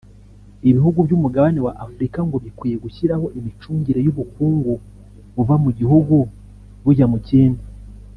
[0.69, 4.71] Ibihugu by’umugabane w’Afurika ngo bikwiye gushyiraho imicungire y’ubukungu
[5.35, 6.15] buva mu gihugu
[6.83, 7.63] bujya mu kindi